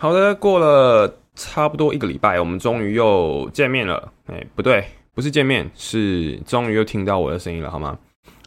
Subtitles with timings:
[0.00, 4.10] 好的，过了差不多一个礼拜，我们终于又见面了。
[4.28, 4.82] 哎，不对，
[5.12, 7.98] 不是见面，是终于又听到我的声音了，好吗？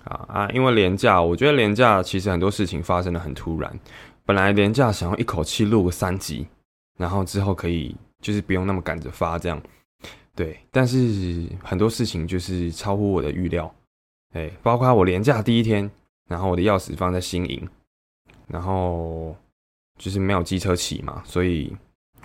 [0.05, 0.49] 啊啊！
[0.51, 3.71] 因为廉价，我觉得廉价其实很多事情发生的很突然。
[4.25, 6.47] 本来廉价想要一口气录个三集，
[6.97, 9.61] 然后之后可以就是不用那么赶着发这样。
[10.35, 13.71] 对，但是很多事情就是超乎我的预料。
[14.33, 15.87] 哎，包括我廉价第一天，
[16.27, 17.69] 然后我的钥匙放在新营，
[18.47, 19.35] 然后
[19.97, 21.75] 就是没有机车骑嘛，所以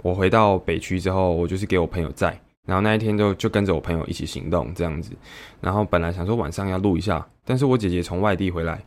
[0.02, 2.38] 我回到北区之后，我就是给我朋友载。
[2.66, 5.11] 然后那一天就就跟着我朋友一起行动这样子，
[5.58, 8.84] 然后本来想说晚上要录一下，但是我姐姐从外地回来，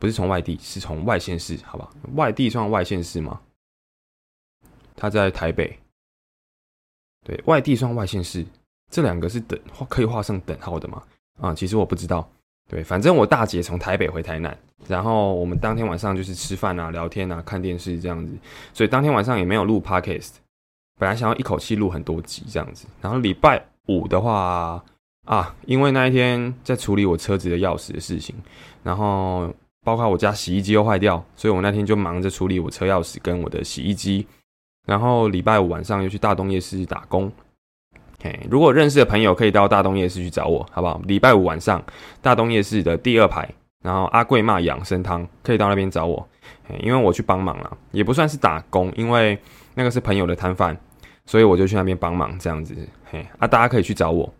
[0.00, 1.90] 不是从外地，是从外县市，好吧？
[2.14, 3.38] 外地算外县市吗？
[4.96, 5.78] 她在台北，
[7.22, 8.46] 对外地算外县市，
[8.90, 11.02] 这两个是等可以画上等号的吗？
[11.38, 12.26] 啊，其实我不知道，
[12.68, 18.32] 对，反正我大姐从台北回台南，然后我们当天晚上就是吃饭啊、聊天啊、看电视这样子，
[18.74, 20.32] 所以当天晚上也没有录 podcast。
[21.00, 24.84] 本来想要一口气录很多集这样子，然后礼拜五的话
[25.24, 28.34] 啊，因为那一天在处理我车子的钥匙的事情，
[28.82, 29.48] 然后
[29.84, 34.26] 包括我家洗衣机又坏掉，所以我那天就忙着处理我车钥匙跟我的洗衣机。
[34.86, 37.30] 然后礼拜五晚上又去大东夜市打工。
[38.22, 41.00] 嘿，如果认识的朋友可以到大东夜市去找我，好不好？
[41.04, 41.82] 礼拜五晚上
[42.20, 43.48] 大东夜市的第二排，
[43.82, 46.28] 然后阿贵骂养生汤可以到那边找我。
[46.68, 49.38] 嘿因为我去帮忙了，也不算是打工，因为
[49.74, 50.76] 那个是朋友的摊贩。
[51.26, 52.74] 所以我就去那边帮忙，这样子，
[53.04, 54.32] 嘿啊，大家可以去找我。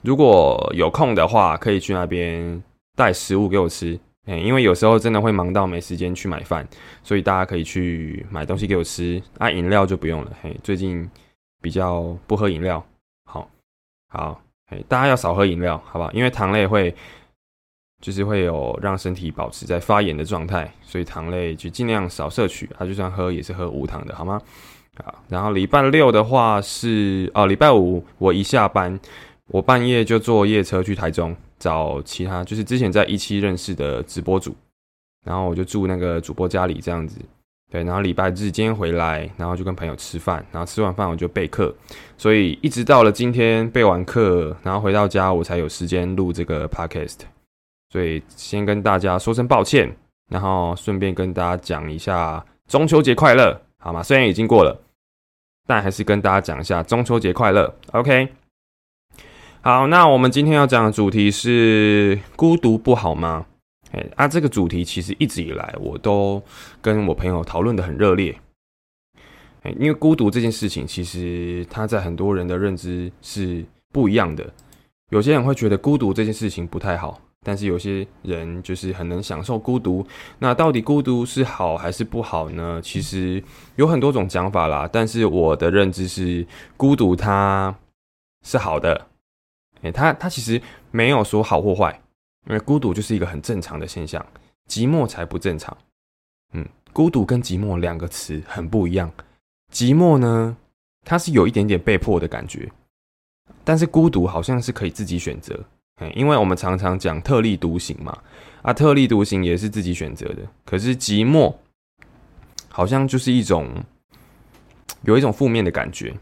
[0.00, 2.62] 如果有空的话，可以去那边
[2.96, 6.66] 带食物给我吃，嘿，因为有时候真的会忙到没时间去买饭，
[7.02, 9.22] 所以大家可以去买东西给我吃。
[9.36, 11.06] 啊，饮料就不用了，嘿，最近
[11.60, 12.82] 比较不喝饮料，
[14.14, 16.12] 好，嘿，大家要少喝饮料，好不好？
[16.12, 16.94] 因为糖类会，
[18.00, 22.70] 就是会有让身体保持在发炎的状态，所以糖类就尽量少摄取。
[22.78, 24.40] 啊，就算喝也是喝无糖的，好吗？
[24.98, 28.96] 啊，然后礼拜六的话是哦，礼拜五我一下班，
[29.48, 34.54] 我半夜就坐夜车去台中找其他，就是之前在一期认识的直播主，
[35.26, 37.18] 然后我就住那个主播家里这样子，
[37.70, 41.74] 对，然后礼拜日今天回来，然后就跟朋友吃饭，然后吃完饭我就备课，
[42.16, 47.20] 所以一直到了今天备完课，然后回到家我才有时间录这个 podcast，
[47.90, 49.94] 所以先跟大家说声抱歉，
[50.30, 54.02] 然后顺便跟大家讲一下中秋节快乐，好吗？
[54.02, 54.80] 虽然已经过了。
[55.66, 58.28] 但还是跟大家讲一下中秋节快乐，OK？
[59.62, 63.46] 好，那我们今天要讲的主题是孤独不好吗？
[63.94, 66.42] 哎，啊，这个主题其实一直以来我都
[66.82, 68.36] 跟我朋友讨论的很热烈。
[69.62, 74.52] 哎，因为孤独这件事情，其实它在很多人的认知是不一样的。
[75.10, 77.20] 有些人会觉得孤独这件事情不太好。
[77.46, 80.06] 但是有些人就是很能享受孤独，
[80.38, 82.80] 那到底孤独是好还是不好呢？
[82.82, 83.44] 其实
[83.76, 84.88] 有很多种讲法啦。
[84.90, 87.76] 但是我的认知是，孤独它
[88.46, 89.08] 是好的，
[89.82, 90.58] 诶，它它其实
[90.90, 92.00] 没有说好或坏，
[92.46, 94.24] 因为孤独就是一个很正常的现象，
[94.68, 95.76] 寂寞才不正常。
[96.52, 99.10] 嗯，孤独跟寂寞两个词很不一样，
[99.72, 100.56] 寂寞呢，
[101.04, 102.70] 它是有一点点被迫的感觉，
[103.64, 105.58] 但是孤独好像是可以自己选择。
[106.14, 108.20] 因为我们常常讲特立独行嘛，
[108.62, 110.42] 啊，特立独行也是自己选择的。
[110.64, 111.54] 可是寂寞
[112.68, 113.72] 好像就是一种
[115.02, 116.12] 有一种负面的感觉，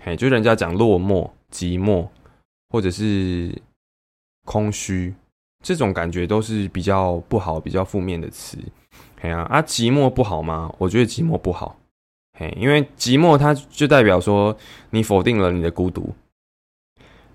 [0.00, 2.08] 嘿，就人家讲落寞、寂寞
[2.68, 3.52] 或者是
[4.44, 5.12] 空虚，
[5.66, 8.56] 这种感觉都是比较不好、比较负面的词。
[9.20, 10.72] 嘿啊，啊，寂寞不好吗？
[10.78, 11.76] 我觉得寂寞不好，
[12.38, 14.56] 嘿，因为寂寞它就代表说
[14.90, 16.14] 你否定了你的孤独。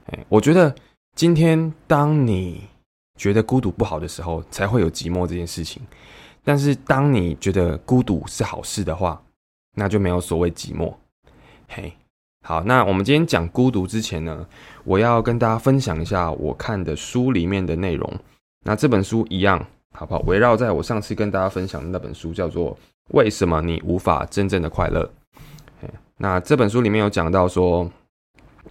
[0.06, 0.74] 哎，我觉得。
[1.14, 2.70] 今天，当你
[3.18, 5.84] 觉得孤独不好的时候，才会有寂寞这件事情。
[6.42, 9.22] 但是，当你觉得孤独是好事的话，
[9.76, 10.96] 那就没有所谓寂寞。
[11.68, 11.94] 嘿，
[12.44, 14.46] 好，那我们今天讲孤独之前呢，
[14.84, 18.20] 我要跟大家分享一下我看的书里面的内容。
[18.66, 20.22] 那这本书一样，好不好？
[20.22, 22.72] 围绕在我上次跟大家分享的那本书，叫做
[23.10, 25.04] 《为什么你无法真正的快乐》。
[26.18, 27.90] 那这本书里面有讲到说。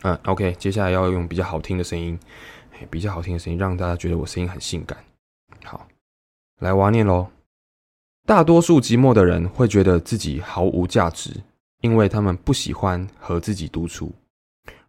[0.03, 2.19] 嗯，OK，接下来要用比较好听的声音，
[2.89, 4.97] 比较好听的声音，让大家觉得我声音很性感。
[5.65, 5.87] 好，
[6.61, 7.27] 来挖念喽。
[8.25, 11.43] 大多数寂寞的人会觉得自己毫无价值，
[11.81, 14.13] 因为他们不喜欢和自己独处。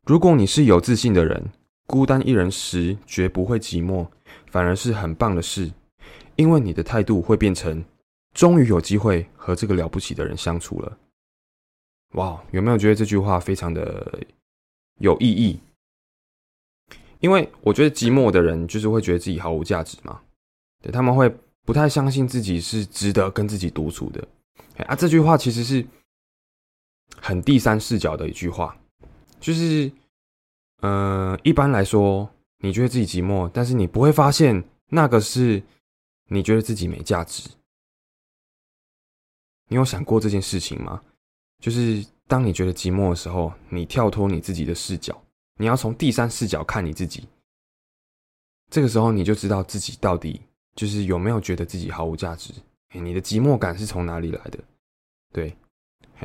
[0.05, 1.43] 如果你是有自信的人，
[1.87, 4.07] 孤单一人时绝不会寂寞，
[4.47, 5.71] 反而是很棒的事，
[6.35, 7.83] 因为你的态度会变成：
[8.33, 10.97] 终于有机会和这个了不起的人相处了。
[12.13, 14.19] 哇，有没有觉得这句话非常的？
[14.99, 15.59] 有意义，
[17.21, 20.21] 因为我觉得寂寞的人就是会觉得自己毫无价值嘛，
[20.79, 21.27] 对，他们会
[21.65, 24.27] 不太相信自己是值得跟自己独处的。
[24.85, 25.83] 啊，这句话其实是
[27.21, 28.75] 很第三视角的一句话，
[29.39, 29.91] 就是，
[30.81, 32.27] 呃，一般来说，
[32.57, 35.61] 你觉得自己寂寞，但是你不会发现那个是
[36.29, 37.47] 你觉得自己没价值。
[39.67, 40.99] 你有想过这件事情吗？
[41.59, 45.15] 就是当你觉得寂寞的时候，你跳脱你自己的视角，
[45.57, 47.27] 你要从第三视角看你自己。
[48.71, 50.41] 这个时候，你就知道自己到底
[50.75, 52.51] 就是有没有觉得自己毫无价值。
[52.93, 54.57] 你的寂寞感是从哪里来的？
[55.31, 55.55] 对。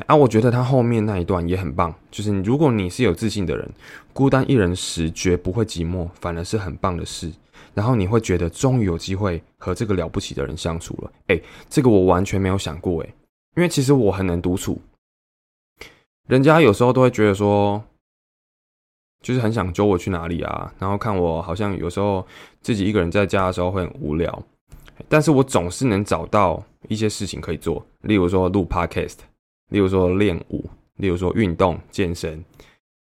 [0.07, 3.69] 啊，我觉得他后面那一段也很棒，就是如果你是有自信的人，
[4.13, 7.33] 孤单一人时绝不会寂寞，反而是很棒的事。
[7.73, 11.13] 然后你会觉得终于有机会和这个了不起的人相处了。
[11.27, 13.15] 哎，这个我完全没有想过哎，
[13.57, 14.81] 因为其实我很能独处，
[16.29, 17.83] 人家有时候都会觉得说，
[19.23, 22.27] 就是很想揪我去哪里啊，然后看我好像有时候
[22.63, 24.43] 自己一个人在家的时候会很无聊，
[25.09, 29.17] 但是我总是能找到一些事情可以做，例如说录 podcast。
[29.71, 32.45] 例如说练舞，例如说运动健身，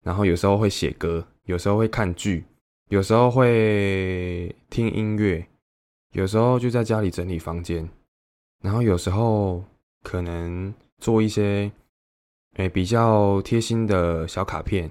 [0.02, 2.46] 然后有时候会写歌，有时候会看剧，
[2.90, 5.46] 有时候会听音乐，
[6.14, 7.88] 有时候就在家里整理房间，
[8.62, 9.64] 然后有时候
[10.04, 11.70] 可能做一些
[12.56, 14.90] 诶比较贴心的小卡片，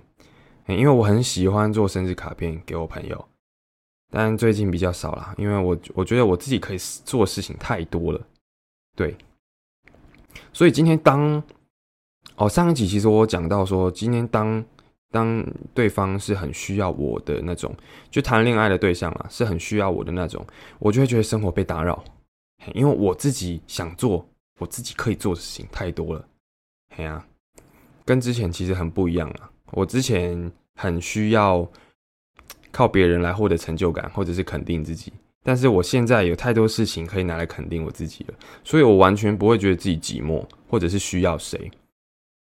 [0.67, 3.29] 因为我很喜欢做生日卡片给我朋友，
[4.11, 8.21] 但最近比较少了，因为我我觉得我自己可以做事情太多了，
[8.95, 9.17] 对，
[10.53, 11.43] 所以今天当。
[12.43, 14.65] 哦，上一集其实我讲到说，今天当
[15.13, 17.73] 当对方是很需要我的那种，
[18.11, 20.45] 就谈恋爱的对象啊，是很需要我的那种，
[20.81, 22.03] 我就会觉得生活被打扰，
[22.75, 24.29] 因为我自己想做
[24.59, 26.25] 我自己可以做的事情太多了，
[26.97, 27.25] 哎呀，
[28.05, 29.49] 跟之前其实很不一样啊。
[29.71, 31.65] 我之前很需要
[32.73, 35.13] 靠别人来获得成就感或者是肯定自己，
[35.45, 38.35] 但是我现在有太多事情可以拿来肯定我自己了，
[38.65, 41.71] 所以我完全不会觉得自己寂寞或者是需要谁。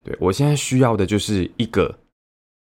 [0.05, 1.97] 对我现在需要的就是一个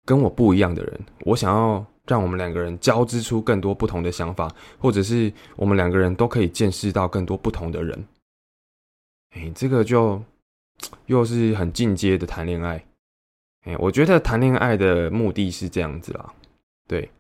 [0.04, 8.06] 跟我不一样的人，我想要让我们两个人交织出更多不同的想法，或者是我们两个人都可以见识到更多不同的人。
[9.34, 10.22] 哎，这个就
[11.06, 12.82] 又是很进阶的谈恋爱。
[13.64, 16.32] 哎，我觉得谈恋爱的目的是这样子啦。
[16.88, 17.10] 对，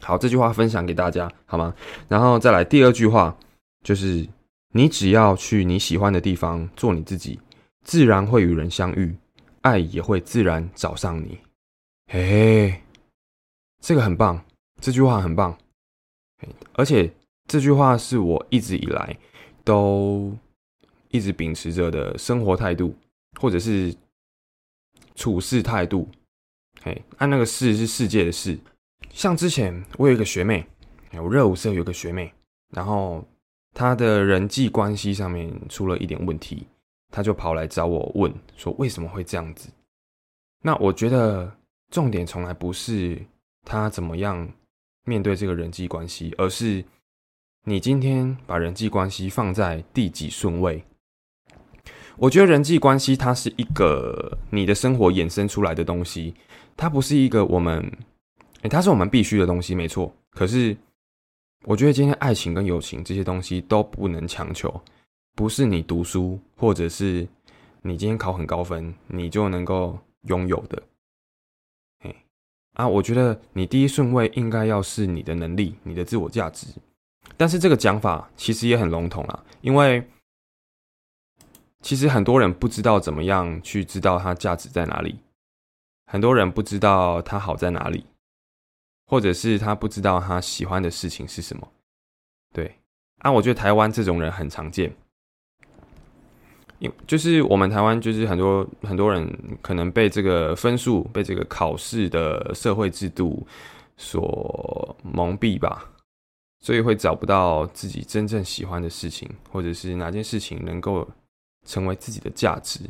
[0.00, 1.74] 好，这句话分享给大家好吗？
[2.06, 3.36] 然后再来第二句话，
[3.82, 4.28] 就是
[4.72, 7.40] 你只要去你喜欢的地方做你自己，
[7.82, 9.16] 自然会与人相遇。
[9.62, 11.38] 爱也会自然找上你，
[12.06, 12.80] 嘿，
[13.80, 14.44] 这个很棒，
[14.80, 15.56] 这句话很棒，
[16.74, 17.12] 而且
[17.48, 19.16] 这句话是我一直以来
[19.64, 20.36] 都
[21.10, 22.94] 一直秉持着的生活态度，
[23.40, 23.94] 或者是
[25.14, 26.08] 处事态度。
[26.82, 28.58] 嘿，按那个“事”是世界的“事”，
[29.14, 30.66] 像之前我有一个学妹，
[31.12, 32.32] 我热舞社有个学妹，
[32.74, 33.24] 然后
[33.72, 36.66] 她的人际关系上面出了一点问题。
[37.12, 39.68] 他就跑来找我问说：“为什么会这样子？”
[40.64, 41.56] 那我觉得
[41.90, 43.20] 重点从来不是
[43.64, 44.48] 他怎么样
[45.04, 46.84] 面对这个人际关系，而是
[47.64, 50.82] 你今天把人际关系放在第几顺位。
[52.16, 56.34] 我觉得人际关系它是一个你的生活衍生出来的东西，
[56.76, 57.90] 它不是一个我们，
[58.60, 60.14] 哎，它是我们必须的东西，没错。
[60.30, 60.76] 可是
[61.64, 64.80] 我觉得今天爱情跟友情这些东西都不能强求。
[65.34, 67.26] 不是你读书，或者是
[67.80, 70.82] 你今天考很高分，你就能够拥有的。
[72.00, 72.24] 哎，
[72.74, 76.66] 啊，我觉得你第一顺位应该要是你的能力、你的自我价值。
[77.36, 80.06] 但是这个讲法其实也很笼统啊，因为
[81.80, 85.18] 其实很多人不知道怎么样去知道他价值在哪里，
[86.06, 88.04] 很多人不知道他好在哪里，
[89.06, 91.72] 或者是他不知道他喜欢的事情是什么。
[92.52, 92.76] 对，
[93.20, 94.94] 啊，我觉得台湾这种人很常见。
[97.06, 103.46] 就是我们台湾，就是很多很多人可能被这个分数、被这个考试的社会制度
[103.96, 105.88] 所蒙蔽吧，
[106.60, 111.08] 所以会找不到自己真正喜欢的事情，或者是哪件事情能够
[111.64, 112.80] 成为自己的价值，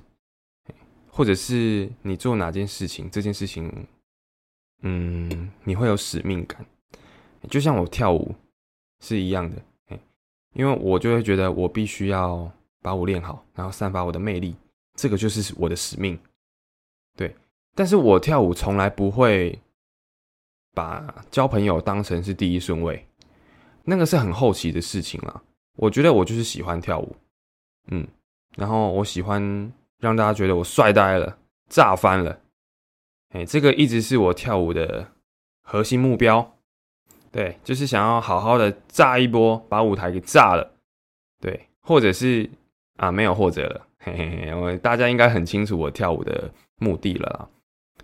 [1.11, 3.71] 或者是你做哪件事情，这件事情，
[4.83, 6.65] 嗯，你会有使命感，
[7.51, 8.35] 就像我跳舞
[9.01, 9.57] 是一样的，
[10.55, 12.51] 因为我就会觉得我必须要。
[12.83, 14.57] 把我练好，然后散发我的魅力，
[14.97, 16.19] 这个就是我的使命。
[17.17, 17.35] 对，
[17.77, 19.57] 但是我跳舞从来不会
[20.75, 23.07] 把交朋友当成是第一顺位，
[23.85, 25.43] 那个是很后期的事情了。
[25.77, 27.15] 我觉得我就是喜欢跳舞，
[27.87, 28.07] 嗯，
[28.57, 31.39] 然后我喜欢让大家觉得我帅呆了、
[31.71, 32.41] 炸翻了，
[33.31, 35.07] 哎，这个一直是我跳舞的
[35.63, 36.57] 核心目标。
[37.31, 40.75] 对，就是想要好好的炸一波，把舞台给炸了。
[41.41, 42.51] 对，或者是。
[43.03, 47.51] 啊，没有或者了，嘿嘿嘿，我大家应该很清楚我跳舞的目的了，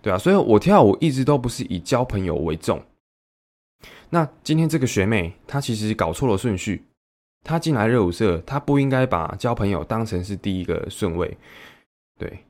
[0.03, 2.83] 对啊，所以我跳舞一直都不是以交朋友为重。
[4.11, 6.85] 那今天这个学妹她其实搞错了顺序，
[7.45, 11.39] 她进来热舞社，她不应该把交朋友当成是第一个顺位，
[12.19, 12.41] 对，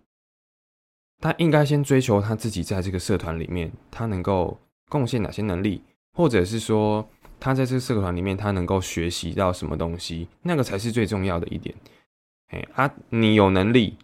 [1.21, 5.83] 她应该先追求她自己在这个社团里面，她能够贡献哪些能力，
[6.17, 7.07] 或者是说
[7.39, 11.75] 她在这个社团里面，她能够学习到什么东西，那个才是最重要的一点。
[12.49, 13.97] 哎啊，你有能力，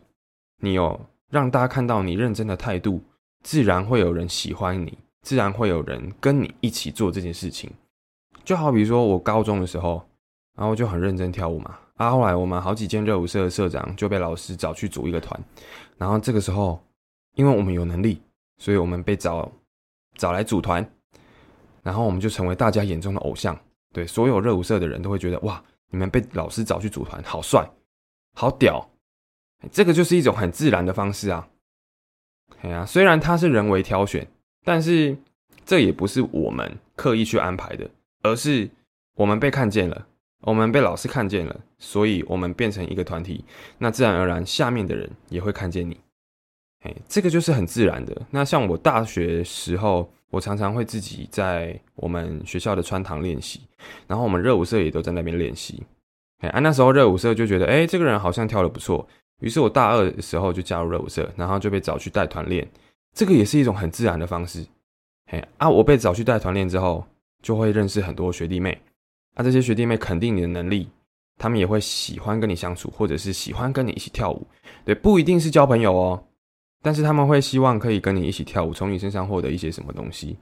[0.61, 3.03] 你有让大家看到你认真的态度，
[3.43, 4.99] 自然会有人喜欢你。
[5.23, 7.71] 自然会有人跟你一起做这件事情，
[8.45, 10.07] 就好比说我高中的时候，
[10.55, 11.79] 然后就很认真跳舞嘛。
[11.95, 15.43] 啊，后来我们好几间热舞社的社长就被老师找去组一个团，
[15.97, 16.79] 然后这个时候，
[17.37, 18.21] 因为我们有能力，
[18.59, 19.51] 所以我们被找
[20.17, 20.87] 找来组团，
[21.83, 23.59] 然后我们就成为大家眼中的偶像。
[23.95, 27.67] 对，所有热舞社的人都会觉得哇，你们被老师找去组团，好帅，
[28.35, 28.91] 好屌。
[29.73, 31.49] 这个就是一种很自然的方式啊。
[32.61, 34.29] 哎呀，虽然它是人为挑选。
[34.67, 35.14] 但是
[35.67, 37.87] 这也不是我们刻意去安排的，
[38.23, 38.67] 而是
[39.14, 40.07] 我们被看见了，
[40.41, 43.45] 我们被老师看见了，所以我们变成一个团体，
[43.76, 46.00] 那自然而然下面的人也会看见你，
[46.85, 48.23] 哎，这个就是很自然的。
[48.31, 53.61] 那像我大学时候，我常常会自己在我们学校的穿堂练习，
[54.07, 55.83] 然后我们热舞社也都在那边练习，
[56.45, 59.07] 哎，啊那时候热舞社就觉得，哎，这个人好像跳的不错，
[59.41, 62.67] 于是我大二的时候就加入热舞社，然后就被找去带团练。
[63.15, 64.67] 这个也是一种很自然的方式，
[65.31, 65.69] 嘿啊！
[65.71, 67.07] 我被找去带团练之后，
[67.43, 68.77] 就会认识很多学弟妹，
[69.35, 70.89] 啊，这些学弟妹肯定你的能力，
[71.39, 74.45] 他们也会喜欢跟你相处，或者是喜欢跟你一起跳舞，
[74.85, 76.25] 对，不一定是交朋友哦，
[76.83, 80.37] 但是他们会希望可以跟你一起跳舞，从你身上获得一些什么东西，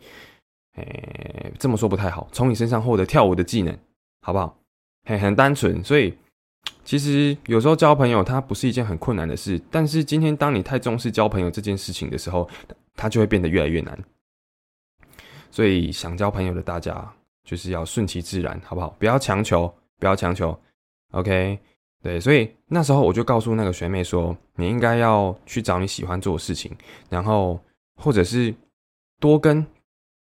[0.76, 3.76] 诶，这么说不太好，从你身上获得跳舞的技能，
[4.22, 4.58] 好不好？
[5.04, 6.14] 嘿，很单纯，所以。
[6.84, 9.60] 其实有时候交朋友，它不是一件很困难的事。
[9.70, 12.48] 但是今天，当你太重视交朋友这件事情的时候，
[12.94, 13.96] 它就会变得越来越难。
[15.50, 17.12] 所以，想交朋友的大家，
[17.44, 18.90] 就是要顺其自然，好不好？
[18.98, 20.56] 不要强求，不要强求。
[21.12, 21.58] OK，
[22.02, 22.20] 对。
[22.20, 26.76] 所以那时候我就告诉那个学妹说，你应该要去找你喜欢做的事情，
[27.08, 27.60] 然后
[27.96, 28.54] 或者是
[29.20, 29.64] 多跟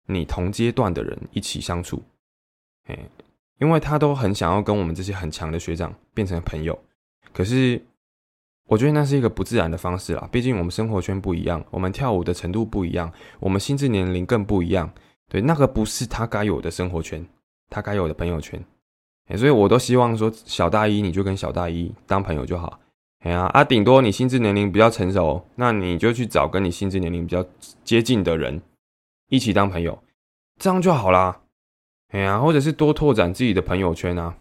[0.07, 2.03] 你同阶段的人一起相处。
[2.85, 2.99] 哎。
[3.63, 6.77] 因为他都很想要跟我们这些很强的学长变成朋友，
[7.33, 7.81] 可是
[8.67, 10.29] 我觉得那是一个不自然的方式啦。
[10.33, 14.93] 毕竟我们生活圈不一样，我们跳舞的程度不一样，我们心智年龄更不一样。
[15.31, 17.25] 对，那个不是他该有的生活圈，
[17.71, 18.61] 他该有的朋友圈。
[19.37, 22.81] 所以我都希望说，小大一你就跟小大一当朋友就好。
[23.21, 27.47] 哎呀，啊，顶多你心智年龄比较成熟，那你就去找跟你心智年龄比较
[27.85, 28.61] 接近的人
[29.29, 30.03] 一起当朋友，
[30.59, 31.42] 这样就好啦。
[32.13, 34.37] 哎呀，或者是多拓展自己的朋友圈啊，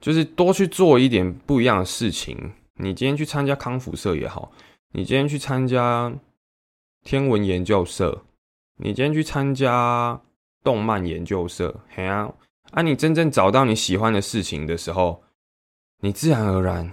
[0.00, 2.52] 就是多去做一点不一样的事情。
[2.74, 4.50] 你今天去参加康复社也好，
[4.92, 6.12] 你今天去参加
[7.04, 8.24] 天文研究社，
[8.78, 10.20] 你今天去参加
[10.64, 12.34] 动漫研究社，嘿啊，
[12.72, 15.22] 啊，你真正找到你喜欢的事情的时候，
[16.00, 16.92] 你自然而然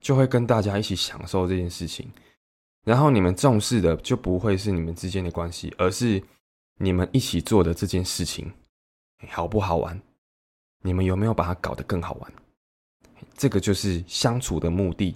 [0.00, 2.08] 就会跟大家一起享受这件事情，
[2.84, 6.22] 然后你们重视的就不会是你们之间的关系，而是。
[6.82, 8.50] 你们一起做的这件事情
[9.28, 10.00] 好不好玩？
[10.82, 12.32] 你们有没有把它搞得更好玩？
[13.34, 15.14] 这个就是相处的目的。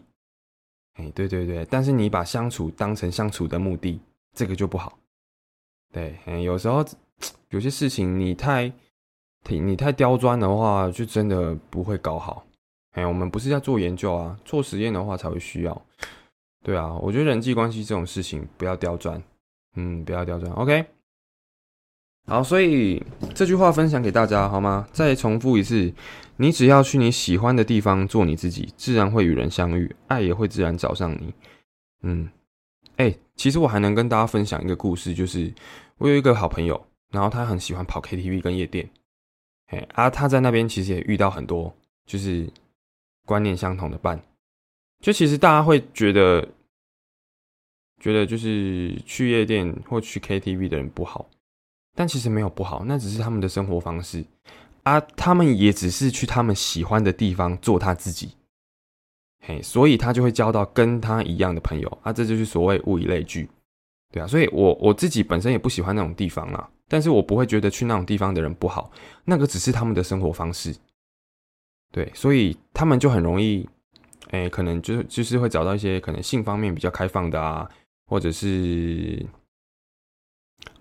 [0.97, 3.99] 哎，对对对，但是你把相处当成相处的目的，
[4.35, 4.99] 这个就不好。
[5.91, 6.85] 对，有时候
[7.49, 8.71] 有些事情你太
[9.49, 12.47] 你太刁钻的话，就真的不会搞好。
[12.93, 15.87] 哎，我们不是在做研究啊，做实验的话才会需要。
[16.63, 19.23] 对啊，我觉得人际关系这种事情不要刁钻，
[19.77, 20.53] 嗯，不要刁钻。
[20.53, 20.85] OK。
[22.27, 23.05] 好，所以
[23.35, 24.89] 这句话分享给大家好吗？
[24.93, 25.93] 再重复一次，
[26.39, 31.35] 你只要去你喜欢的地方做你自己，自然会与人相遇，爱也会自然找上你。
[32.03, 32.31] 嗯，
[32.97, 35.53] 哎，其实我还能跟大家分享一个故事，就是
[35.99, 38.89] 我有一个好朋友，然后他很喜欢跑 KTV 跟夜店，
[39.67, 41.77] 哎啊，他在那边其实也遇到很多
[42.07, 42.49] 就是
[43.27, 44.19] 观念相同的伴，
[45.01, 46.49] 就其实大家会觉得
[48.01, 51.29] 觉得就是去夜店或去 KTV 的人不好。
[51.95, 54.25] 但其实没有不好，那只是他们的生活方式。
[54.83, 58.37] 啊，他们也只是去他们喜欢的地方做他自己，
[59.47, 63.49] 嘿，所以他就会交到跟他一样的朋友啊，这就是所谓物以类聚，
[64.13, 68.91] 对啊，所以我我自己本身也不喜欢那种地方啦，但是我不会觉得去那种地方的人不好，
[69.25, 70.77] 那个只是他们的生活方式，
[71.91, 73.67] 对，所以他们就很容易，
[74.33, 77.67] 哎，可能就是就是会找到一些可能性方面比较开放的啊，
[78.07, 79.25] 或者是。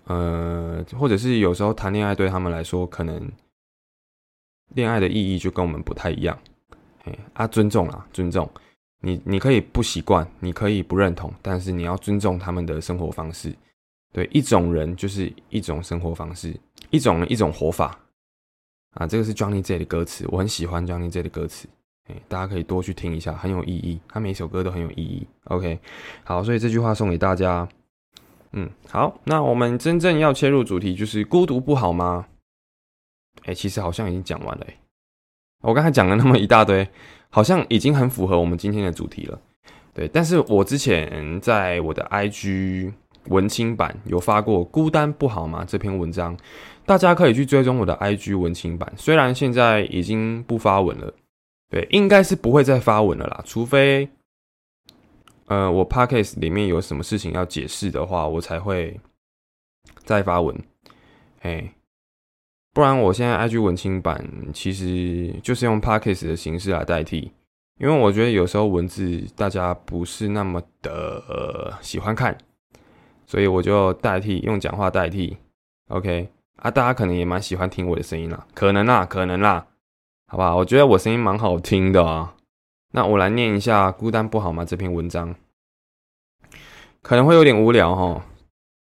[0.04, 3.30] 呃，或者是有时候谈恋爱对他们来说，可能
[4.74, 6.38] 恋爱的意义就跟我们不太一样。
[7.04, 8.48] 哎，啊，尊重啊，尊重。
[9.00, 13.54] 你你可以不习惯，你可以不认同，但是你要尊重他们的生活方式。
[14.12, 16.54] 对，一种人就是一种生活方式，
[16.90, 17.98] 一种人一种活法。
[18.92, 21.68] 啊，这个是 Johnny J 的歌词，我很喜欢 Johnny J 的歌词，
[22.08, 24.00] 哎，大家可以多去听一下，很有意义。
[24.08, 25.26] 他每一首歌都很有意义。
[25.44, 25.78] OK，
[26.22, 27.68] 好，所以这句话送给大家。
[28.56, 32.26] 嗯，好，那我们真正要切入主题，就是孤独不好吗？
[33.44, 34.66] 哎，其实好像已经讲完了。
[35.62, 36.88] 我刚才讲了那么一大堆，
[37.30, 39.40] 好像已经很符合我们今天的主题了。
[39.92, 42.92] 对，但是我之前在我的 IG
[43.28, 46.36] 文青版有发过《孤单不好吗》这篇文章。
[46.86, 51.14] 大家可以去追踪我的 IG 文青版，虽然现在已经不发文了，
[51.70, 54.06] 对，应该是不会再发文了啦，除非，
[55.46, 58.98] 呃，我 Podcast 里面有什么事情要解释的话，我才会
[60.04, 60.58] 再发文，
[61.40, 61.72] 哎，
[62.72, 67.30] 不然我现在 IG 文青版其实就是用 Podcast 的形式来代替，
[67.78, 72.36] 因为我觉得有时候文字大家不是那么的呃喜欢看，
[73.26, 75.36] 所以我就代替用讲话代替
[75.88, 76.28] ，OK。
[76.56, 79.66] 啊，大家可能也蛮喜欢听我的声音啦，可能啦，可能啦，
[80.28, 82.33] 好吧，我觉得我声音蛮好听的啊。
[82.96, 85.34] 那我来念一下《孤单不好吗》这篇文章，
[87.02, 88.24] 可能会有点无聊哈。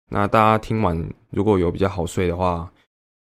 [0.09, 2.69] 那大家听完如果有比较好睡的话，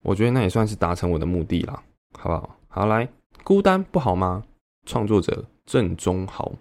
[0.05, 1.83] 我觉得那也算是达成我的目的啦，
[2.17, 2.57] 好不好？
[2.69, 3.05] 好，来，
[3.43, 4.45] 《孤单不好吗》
[4.89, 6.53] 创作者郑中豪，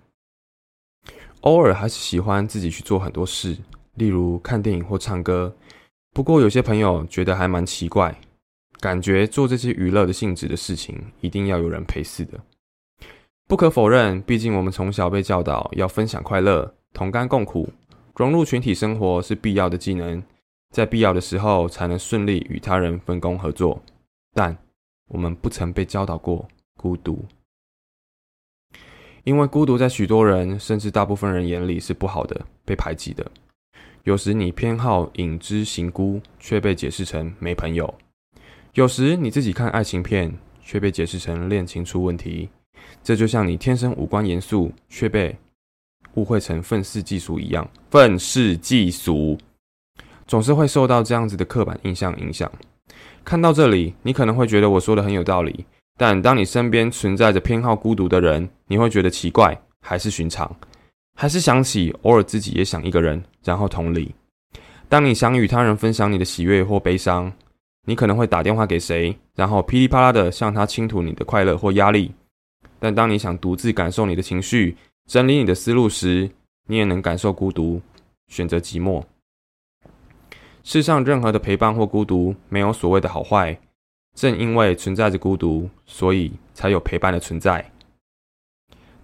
[1.41, 3.55] 偶尔还是喜欢自己去做很多事，
[3.93, 5.55] 例如看电影或唱歌。
[6.15, 8.19] 不过有些朋友觉得还蛮奇怪，
[8.79, 12.39] 感觉做这些娱乐的性质的事情，一定要有人陪似的。
[13.47, 17.69] 不可否认，毕竟我们从小被教导要分享快乐、同甘共苦、
[18.13, 20.21] 融入群体生活是必要的技能，
[20.71, 23.81] 在必要的时候才能顺利与他人分工合作。
[24.33, 24.57] 但
[25.07, 27.23] 我们不曾被教导过孤独，
[29.23, 33.25] 因为孤独在许多人甚至大部分人眼里是不好的、被排挤的。
[34.03, 37.87] 有时你偏好隐之行孤，却被解释成没朋友；
[38.73, 42.49] 有时你自己看爱情片，却被解释成恋情出问题。
[43.07, 45.33] 这就像你天生五官严肃，却被
[46.15, 47.65] 误会成愤世嫉俗一样。
[47.89, 49.37] 愤世嫉俗
[50.27, 52.51] 总是会受到这样子的刻板印象影响。
[53.23, 55.63] 看到这里，你可能会觉得我说的很有道理，
[55.97, 60.53] 但当你身边存在着偏好孤独的人，你会觉得奇怪，还是寻常？
[61.15, 64.13] 还是想起偶尔自己也想一个人，然后同理。
[64.89, 67.31] 当你想与他人分享你的喜悦或悲伤，
[67.85, 72.11] 你可能会打电话给谁，然后噼里啪啦的向他倾吐你的快乐或压力。
[72.79, 76.29] 但当你想独自感受你的情绪，整理你的思路时，
[76.67, 77.81] 你也能感受孤独，
[78.27, 79.03] 选择寂寞。
[80.63, 83.59] 世上任何的陪伴或孤独，没有所谓的好坏。
[84.15, 87.71] 正因为存在着孤独，所以才有陪伴的存在。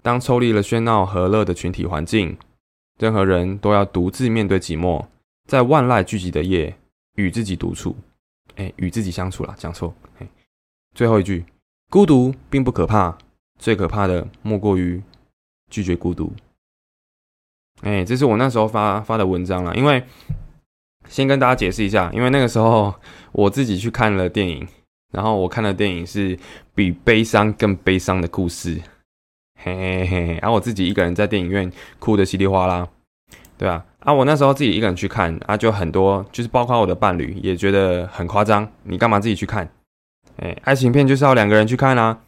[0.02, 2.36] 当抽离了喧闹和乐的群体环境，
[2.98, 5.06] 任何人都要独自面对寂寞，
[5.48, 6.76] 在万籁俱寂的夜，
[7.14, 7.96] 与自己独处。
[8.56, 9.94] 哎，与自己相处了，讲错。
[10.18, 10.28] 哎，
[10.94, 11.44] 最后一句，
[11.90, 13.16] 孤独并不可怕，
[13.58, 15.02] 最可怕的莫过于
[15.70, 16.32] 拒绝孤独。
[17.82, 19.74] 哎，这是我那时候发发的文章了。
[19.74, 20.04] 因为
[21.08, 22.94] 先跟大家解释一下，因为那个时候
[23.32, 24.66] 我自己去看了电影，
[25.12, 26.38] 然后我看的电影是
[26.74, 28.80] 比悲伤更悲伤的故事。
[29.62, 32.88] 嘿嘿嘿，然后我自己一个人在电影院哭的稀里哗啦，
[33.56, 39.70] 对啊，啊，我那时候自己一个人去看啊，就很多，就是包括我的伴侣也觉得很夸张，你干嘛自己去看？
[40.36, 42.20] 哎，爱情片就是要两个人去看啊。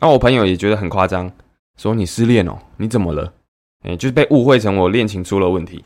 [0.00, 1.30] 啊，我朋友也觉得很夸张，
[1.78, 3.32] 说你失恋哦，你怎么了？
[3.84, 5.84] 哎，就是被误会成我恋情出了问题。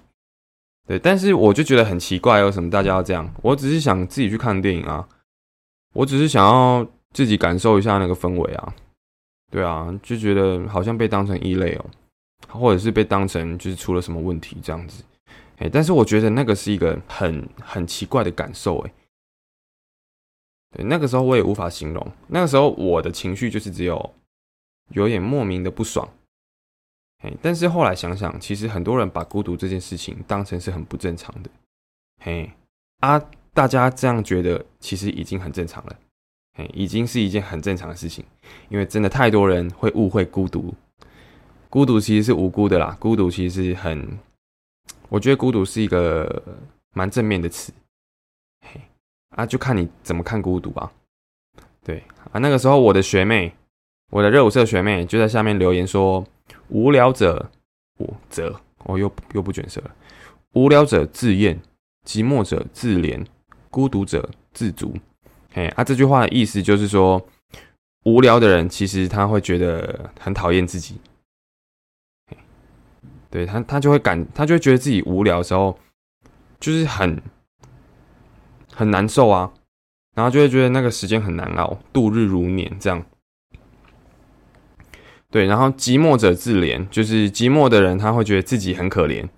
[0.87, 3.33] 对，但是我就觉得很奇怪，为什么大家要这样？
[3.43, 5.07] 我只是想自己去看电影啊，
[5.95, 8.75] 我只是想要自己感受一下那个氛围啊。
[9.51, 11.87] 对啊，就觉得好像被当成异类哦，
[12.49, 15.03] 或者是被当成就是出了什么问题这样子，
[15.59, 18.93] 哎，但是我觉得那个是一个很很奇怪的感受，哎，
[20.75, 24.15] 对，那个时候我也无法形容，那个时候我的情绪就是只有
[24.91, 26.09] 有点莫名的不爽，
[27.23, 31.51] 嘿，但是后来想想，其实很多人把孤独这件事情当成是很不正常的，
[32.21, 32.51] 嘿，
[33.01, 35.97] 啊，大家这样觉得其实已经很正常了。
[36.57, 38.25] 嘿，已经是一件很正常的事情，
[38.69, 40.73] 因为真的太多人会误会孤独。
[41.69, 44.17] 孤独其实是无辜的啦，孤独其实是很，
[45.09, 46.41] 我觉得孤独是一个
[46.93, 47.73] 蛮正面的词。
[49.37, 50.91] 啊，就看你怎么看孤独啊。
[51.85, 53.53] 对啊，那个时候我的学妹，
[54.11, 56.25] 我的热舞社学妹就在下面留言说
[56.69, 57.51] ：“无聊者
[57.99, 59.95] 我则，我又又不卷舌了。
[60.53, 61.61] 无聊者自厌，
[62.07, 63.25] 寂寞者自怜，
[63.71, 64.95] 孤独者自足。”
[65.53, 67.25] 嘿啊，这句话的意思就是说，
[68.05, 70.99] 无聊的人其实他会觉得很讨厌自己，
[73.31, 75.79] 对他，他就会感，他就会觉得自己无聊的时候，
[76.59, 77.21] 就是很
[78.75, 79.53] 很难受啊，
[80.15, 83.05] 然后就会觉得那个时间很难熬，度日如年这样。
[85.31, 89.29] 对，然后寂寞者自怜，就是寂寞的人他会觉得自己很可怜，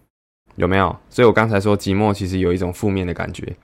[0.56, 0.94] 有没有？
[1.08, 3.56] 所以我刚才说寂寞其实有一种负面的感觉。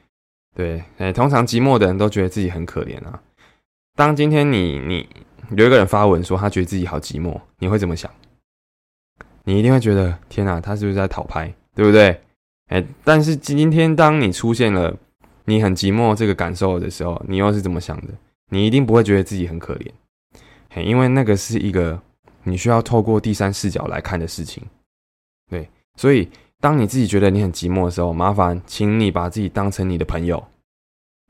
[0.54, 3.20] 对，哎，通常寂寞的人都觉得自己很可怜啊。
[3.94, 5.06] 当今天你你
[5.56, 8.10] 有一个人发文说他觉得自己好寂寞，你会怎么想？
[9.44, 12.18] 你一定会觉得天哪，他是不是在讨拍，对不对？
[12.68, 14.96] 哎，但是今天当你出现了
[15.44, 18.08] 你很寂寞这个感受的时候，你又是怎么想的？
[18.50, 19.90] 你一定不会觉得自己很可怜，
[20.70, 22.00] 嘿，因为那个是一个。
[22.44, 24.60] 你需要透过第三视角来看的事情，
[25.48, 26.28] 对，所以
[26.58, 30.44] 当你自己觉得你很寂寞的时候，麻烦请你把自己当成你的朋友，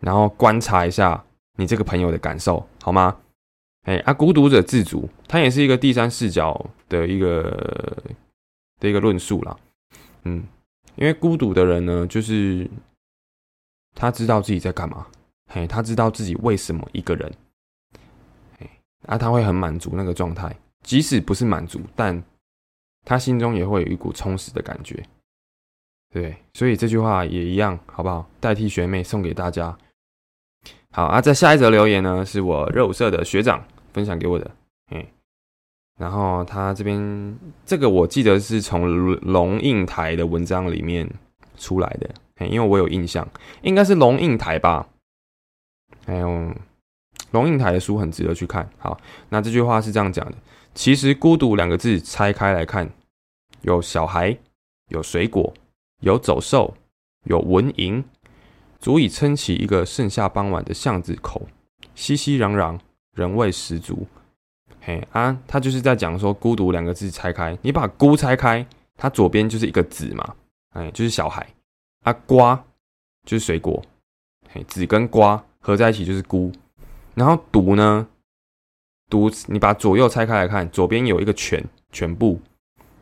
[0.01, 1.22] 然后观察一下
[1.59, 3.14] 你这个朋友的感受，好吗？
[3.83, 8.03] 哎啊，孤独者自足，它也是一个第三视角的一个
[8.81, 9.55] 的一个论述啦。
[10.25, 10.42] 嗯，
[10.96, 12.66] 因为孤独的人呢，就是
[13.94, 15.07] 他知道自己在干嘛，
[15.48, 17.33] 嘿，他知道自己为什么一个人，
[18.59, 18.68] 嘿，
[19.07, 20.55] 啊，他会很满足那个状态。
[20.83, 22.20] 即使不是满足，但
[23.05, 25.00] 他心中也会有一股充实的感觉，
[26.12, 28.28] 对，所以这句话也一样，好不好？
[28.40, 29.78] 代替学妹送给大家。
[30.90, 34.50] 好啊，在下一则留言呢，是我热舞社的学长分享给我的，
[34.90, 35.07] 嗯，
[35.98, 38.88] 然后他这边这个我记得是从
[39.20, 41.09] 龙应台的文章里面
[41.57, 42.11] 出来的，
[42.50, 43.26] 因为我有印象，
[43.62, 44.88] 应该是龙应台吧，
[46.07, 46.55] 哎呦，
[47.31, 48.68] 龙应台的书很值得去看。
[48.78, 50.37] 好，那这句话是这样讲的。
[50.74, 52.90] 其实“孤独”两个字拆开来看，
[53.61, 54.37] 有小孩，
[54.88, 55.52] 有水果，
[56.00, 56.74] 有走兽，
[57.24, 58.02] 有蚊蝇，
[58.81, 61.46] 足以撑起一个盛夏傍晚的巷子口，
[61.94, 62.78] 熙熙攘攘，
[63.14, 64.07] 人味十足。
[64.81, 70.35] 嘿啊，他就是在讲说“孤独”两个字拆开，你把“孤”拆开，它左边就是一个“子”嘛，
[70.70, 71.46] 哎，就是小孩
[72.03, 72.65] 啊，“瓜”
[73.27, 73.83] 就是水果，
[74.51, 76.53] 嘿，“子”跟“瓜”合在一起就是“孤”，
[77.15, 78.07] 然后“毒”呢？
[79.09, 82.41] 毒，你把左右拆开来看，左边有一个全全部，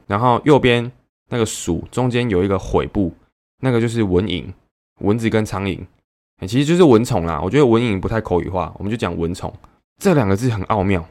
[0.08, 0.90] 然后右边
[1.28, 3.14] 那个鼠中间有一个悔部，
[3.60, 4.52] 那个就是蚊蝇，
[5.02, 5.78] 蚊子跟苍蝇，
[6.48, 7.40] 其实就是蚊虫啦。
[7.40, 9.54] 我觉得蚊蝇不太口语化，我们就讲蚊虫。
[9.98, 11.08] 这两个字很奥妙，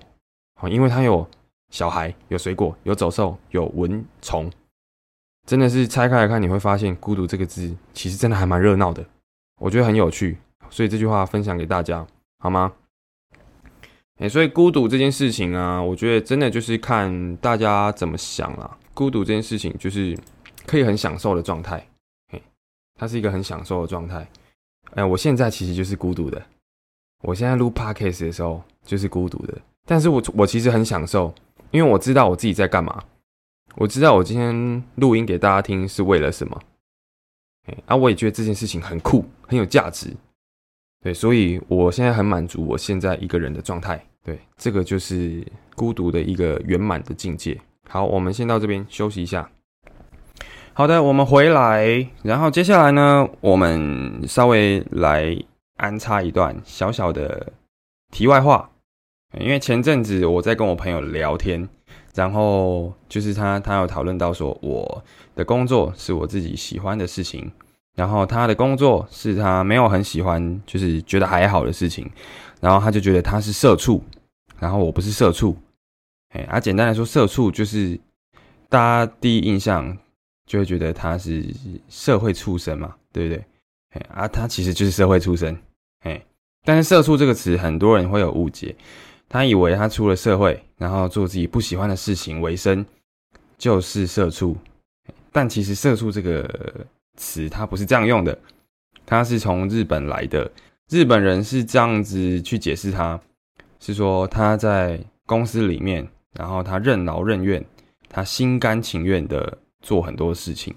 [0.59, 1.25] 好，因为它有
[1.69, 4.51] 小孩，有水果，有走兽，有蚊虫，
[5.49, 9.03] 真的是拆开来看，你会发现孤独这个字其实真的还蛮热闹的，
[9.59, 10.37] 我觉得很有趣，
[10.69, 12.05] 所以这句话分享给大家，
[12.37, 12.71] 好吗？
[14.19, 18.77] 哎，所以孤独这件事情啊，我觉得真的就是看大家怎么想啦。
[18.93, 20.15] 孤独这件事情就是
[20.67, 21.83] 可以很享受的状态，
[22.31, 22.39] 嘿，
[22.93, 24.29] 它是一个很享受的状态。
[24.93, 26.39] 哎，我现在其实就是孤独的，
[27.23, 29.57] 我现在录 podcast 的时候就是孤独的，
[29.87, 31.33] 但是我我其实很享受，
[31.71, 33.03] 因为我知道我自己在干嘛，
[33.79, 36.61] 我知道我今天录音给大家听是为了什么，
[37.67, 40.13] 哎，啊，我也觉得这件事情很酷，很有价值，
[41.01, 44.05] 对，所以我现在很满足我现在一个人的状态。
[44.21, 45.41] 对，这个就是
[45.77, 47.57] 孤独的一个圆满的境界。
[47.87, 49.49] 好，我们先到这边休息一下。
[50.73, 55.41] 好的，我们回来，然后接下来呢，我们稍微来
[55.77, 57.53] 安插一段小小的
[58.11, 58.69] 题外话。
[59.39, 61.69] 因为前阵子我在跟我朋友聊天，
[62.15, 65.03] 然后就是他他有讨论到说，我
[65.35, 67.51] 的工作是我自己喜欢的事情，
[67.95, 72.09] 然后他的工作是他没有很喜欢，就是觉得还好的事情。
[72.61, 74.03] 然后他就觉得他是社畜，
[74.59, 75.55] 然后我不是社畜，
[76.31, 77.97] 哎，啊，简单来说，社畜就是
[78.67, 79.97] 大家第一印象
[80.45, 81.45] 就会觉得他是
[81.87, 83.45] 社会畜生嘛，对不对？
[83.91, 85.57] 哎，啊，他其实就是社会畜生，
[86.01, 86.21] 哎，
[86.65, 88.75] 但是社畜这个词很多人会有误解，
[89.29, 92.85] 他以为他出了社会，然后做自己不喜欢的事情为生
[93.57, 94.57] 就是社畜，
[95.31, 98.37] 但其实社畜这个词它不是这样用的，
[99.05, 100.51] 它是从日本来的。
[100.89, 103.21] 日本人是这样子去解释，他
[103.79, 107.63] 是说他在公司里面，然后他任劳任怨，
[108.09, 110.73] 他心甘情愿的做很多事情，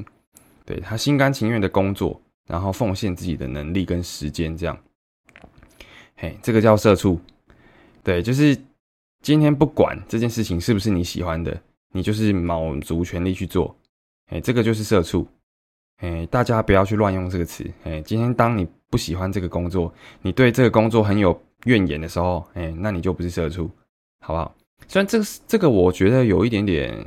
[0.66, 4.78] 对他心甘情愿的工作，然后奉献自己的能力跟时间，这样，
[6.16, 7.18] 嘿，这个叫社畜，
[8.02, 8.56] 对，就是
[9.22, 11.62] 今天不管这件事情是不是你喜欢的，
[11.92, 13.76] 你就是卯足全力去做，
[14.26, 15.26] 哎，这个就是社畜，
[15.98, 18.68] 哎，大家不要去乱用这个词，哎，今天当你。
[18.92, 23.70] 不喜欢这个工作，你对这个工作很有怨言的时候，哎，那你就不是社畜，
[24.20, 24.54] 好不好？
[24.86, 27.02] 虽然这个这个，我觉得有一点点，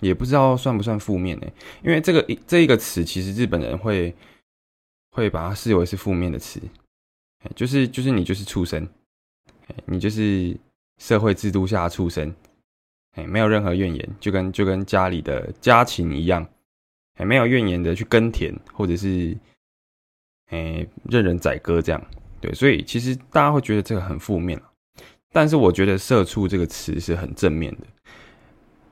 [0.00, 1.46] 也不知道算不算负面呢？
[1.84, 4.14] 因为这个一这一个词，其实日本人会
[5.10, 6.58] 会把它视为是负面的词，
[7.54, 8.88] 就是就是你就是畜生，
[9.86, 10.56] 你就是
[10.98, 12.34] 社会制度下的畜生，
[13.16, 16.46] 哎，没有任何怨言，就跟就跟家里的家禽一样，
[17.14, 19.36] 哎，没有怨言的去耕田，或者是
[20.50, 22.02] 哎任人宰割这样。
[22.40, 24.60] 对，所以其实大家会觉得这个很负面
[25.32, 27.86] 但是我觉得“社畜”这个词是很正面的。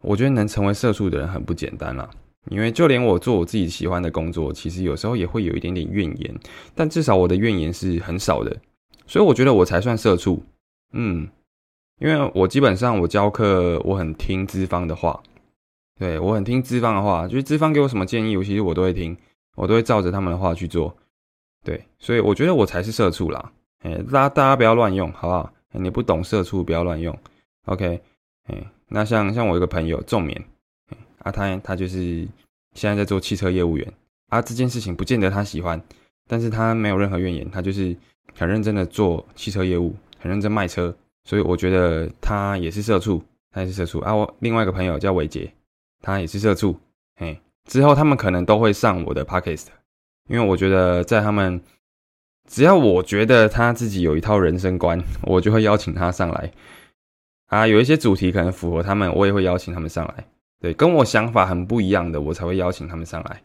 [0.00, 2.08] 我觉得能成为社畜的人很不简单啦，
[2.50, 6.34] 因为就连我做我自己喜欢的工作，其实有时候也会有一点点怨言，
[6.74, 8.54] 但至少我的怨言是很少的，
[9.06, 10.42] 所以我觉得我才算社畜。
[10.94, 11.28] 嗯，
[11.98, 15.22] 因为我基本上我教课，我很听资方的话，
[15.98, 19.16] 对我很听资方的话，就是资方给我什么建议，我其实我都会听，
[19.56, 20.96] 我都会照着他们的话去做。
[21.64, 23.52] 对，所以我觉得我才是社畜啦。
[23.80, 25.52] 哎，大家大家不要乱用，好不好？
[25.72, 27.18] 你不懂社畜，不要乱用。
[27.66, 28.00] OK，
[28.44, 28.70] 哎。
[28.86, 30.44] 那像像我一个朋友仲眠，
[31.18, 32.28] 啊，他他就是
[32.74, 33.92] 现在在做汽车业务员
[34.28, 35.82] 啊，这件事情不见得他喜欢，
[36.28, 37.96] 但是他没有任何怨言，他就是
[38.36, 44.14] 很认真的做汽车业务，很认真卖车，所以我觉得他也是社畜，他也是社畜啊。
[44.14, 45.52] 我另外一个朋友叫伟杰，
[46.00, 46.74] 他也是社畜，
[47.16, 49.66] 嘿，之后他们可能都会上我的 podcast，
[50.30, 51.60] 因为我觉得在他们
[52.48, 56.50] 只要我觉得他自己有一套人生观， 我就会邀请他上来。
[57.48, 60.24] 啊，有一些主题可能符合他们，我也会邀请他们上来。
[60.58, 63.42] 对，跟我想法很不一样的，我才会邀请他们上来。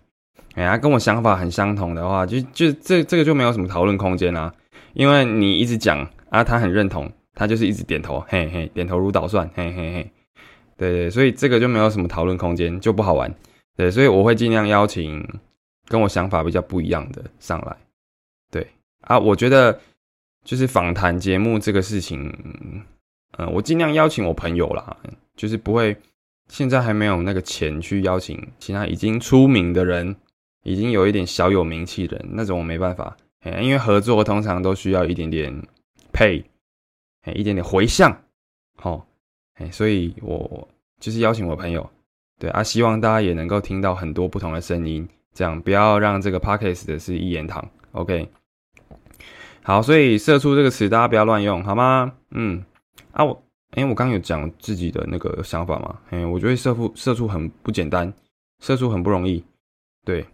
[0.55, 4.53] 哎呀，跟我想法很相同的话，就就这这个就没有什么讨论空间啦。
[4.93, 10.11] 因为你一直讲啊，他很认同，他就是一直点头，嘿嘿，点头如捣蒜，嘿嘿嘿。
[10.77, 13.33] 对对，所以这个就没有什么讨论空间，就不好玩。
[13.75, 15.25] 对，所以我会尽量邀请
[15.87, 17.75] 跟我想法比较不一样的上来。
[18.49, 18.65] 对
[19.01, 19.77] 啊，我觉得
[20.45, 22.33] 就是访谈节目这个事情。
[23.37, 24.95] 嗯，我尽量邀请我朋友啦，
[25.35, 25.95] 就是不会
[26.47, 30.15] 现在还没有那个钱去邀请其他已经出名的人，
[30.63, 33.15] 已经有一点小有名气的人，那种我没办法，
[33.61, 35.53] 因为合作通常都需要一点点
[36.11, 36.43] 配，
[37.33, 38.15] 一点点回向，
[38.77, 39.05] 好，
[39.55, 40.67] 哎，所以我
[40.99, 41.89] 就是邀请我朋友，
[42.39, 48.29] 对啊，希望大家也能够听到很多不同的声音，这样不要让这个 podcast 的是一言堂，OK，
[49.63, 52.13] 好，所以“射出”这个词大家不要乱用，好吗？
[52.31, 52.63] 嗯。
[53.11, 58.13] 啊，我，哎，我刚有讲自己的那个想法嘛，哎，我觉得射出射出很不简单，
[58.59, 59.43] 射出很不容易，
[60.05, 60.25] 对，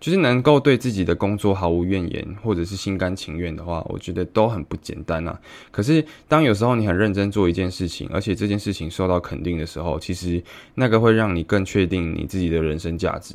[0.00, 5.40] 就是能够对自己的工作毫无怨言，或者是心甘情愿的话，我觉得都很不简单啊。
[5.70, 10.42] 可是当有时候你很认真做一件事情，而且这件事情受到肯定的时候，其实
[10.74, 13.34] 那个会让你更确定你自己的人生价值，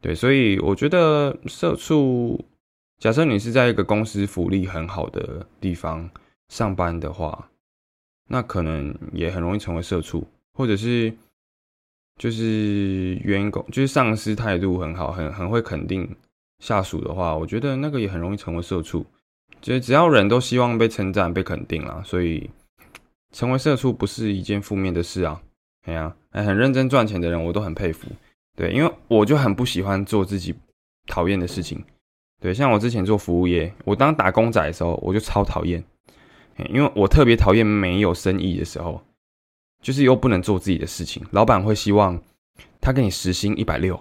[0.00, 2.44] 对，所以我觉得社畜，
[2.98, 6.08] 假设你是在一个公司福利很好的地方
[6.48, 7.48] 上班的话。
[8.30, 10.22] 那可能也很容易成为社畜，
[10.52, 11.10] 或者是
[12.18, 16.08] 就是员工，就是上司态度很好，很很会肯定
[16.58, 19.06] 下属的话，我觉得那个也很容易成为社畜。
[19.60, 22.50] 就是只要人都希望被称赞、被肯定啦，所以
[23.32, 25.40] 成为社畜不是一件负面的事啊。
[25.86, 28.08] 哎呀，哎，很认真赚钱的人我都很佩服。
[28.56, 30.54] 对，因为我就很不喜欢做自己
[31.06, 31.82] 讨厌的事情。
[32.40, 35.82] 对，像我之前做服务业，我当打工仔的时候，我就超讨厌。
[36.70, 39.00] 因为我特别讨厌没有生意的时候，
[39.80, 41.24] 就是又不能做自己的事情。
[41.30, 42.20] 老板会希望
[42.80, 43.98] 他给你时薪一百六，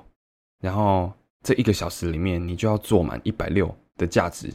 [0.60, 1.12] 然后
[1.44, 4.54] 这一个小时里面你就要做满一百六的价值。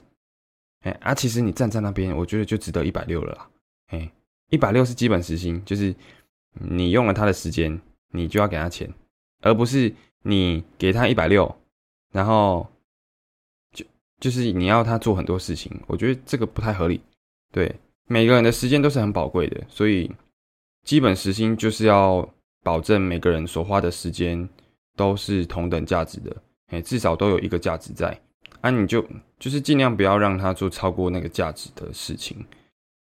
[0.81, 3.49] 哎啊，其实你站在那边，我觉得就值得一百六了啦。
[3.89, 4.11] 哎，
[4.51, 5.95] 一百六是基本时薪，就是
[6.53, 7.81] 你用了他的时间，
[8.11, 8.93] 你就要给他钱，
[9.43, 11.55] 而不是你给他一百六，
[12.13, 12.67] 然后
[13.73, 13.85] 就
[14.19, 15.81] 就是你要他做很多事情。
[15.87, 17.01] 我觉得这个不太合理。
[17.53, 17.75] 对。
[18.09, 20.11] 每个人的时间都是很宝贵的，所以
[20.85, 22.29] 基本时薪就是要
[22.63, 24.49] 保证每个人所花的时间
[24.97, 26.37] 都是同等价值的，
[26.69, 28.19] 哎，至少都有一个价值在。
[28.61, 29.05] 啊，你就
[29.39, 32.37] 就是尽量不要让他做超过那个价值的事情。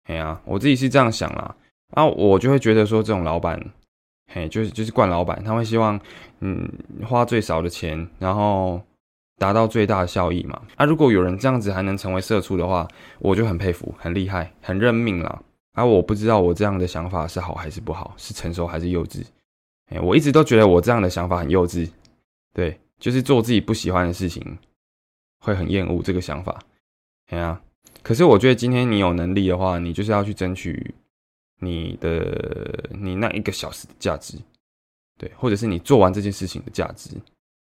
[0.05, 1.55] 哎呀，我自己是这样想啦，
[1.91, 3.63] 啊，我就会觉得说这种老板，
[4.33, 5.99] 嘿，就是就是惯老板，他会希望
[6.39, 6.67] 嗯
[7.05, 8.81] 花最少的钱，然后。
[9.37, 10.61] 达到最大的效益嘛？
[10.75, 15.41] 啊，如果有人这样子还能成为社畜的话，我就很佩服，很厉害，很认命了。
[15.73, 19.23] 啊，我不知道我这样的想法是好还是不好，是成熟还是幼稚？
[19.89, 21.89] 哎，我一直都觉得我这样的想法很幼稚。
[22.53, 24.57] 对，就是做自己不喜欢的事情，
[25.39, 26.59] 会很厌恶这个想法。
[27.29, 27.61] 哎呀，
[28.03, 30.93] 可是我觉得今天你有能力的话，你就是要去争取
[31.59, 34.37] 你的你那一个小时的价值，
[35.17, 37.11] 对，或者是你做完这件事情的价值。